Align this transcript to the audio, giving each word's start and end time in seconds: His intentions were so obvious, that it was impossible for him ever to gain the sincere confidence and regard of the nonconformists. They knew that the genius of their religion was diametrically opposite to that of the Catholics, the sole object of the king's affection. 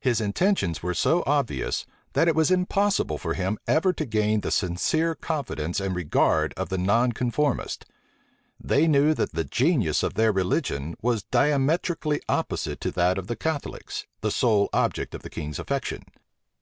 His 0.00 0.20
intentions 0.20 0.82
were 0.82 0.92
so 0.92 1.22
obvious, 1.26 1.86
that 2.12 2.28
it 2.28 2.34
was 2.36 2.50
impossible 2.50 3.16
for 3.16 3.32
him 3.32 3.56
ever 3.66 3.90
to 3.94 4.04
gain 4.04 4.42
the 4.42 4.50
sincere 4.50 5.14
confidence 5.14 5.80
and 5.80 5.96
regard 5.96 6.52
of 6.58 6.68
the 6.68 6.76
nonconformists. 6.76 7.86
They 8.60 8.86
knew 8.86 9.14
that 9.14 9.32
the 9.32 9.44
genius 9.44 10.02
of 10.02 10.12
their 10.12 10.30
religion 10.30 10.94
was 11.00 11.22
diametrically 11.22 12.20
opposite 12.28 12.82
to 12.82 12.90
that 12.90 13.16
of 13.16 13.28
the 13.28 13.36
Catholics, 13.36 14.04
the 14.20 14.30
sole 14.30 14.68
object 14.74 15.14
of 15.14 15.22
the 15.22 15.30
king's 15.30 15.58
affection. 15.58 16.02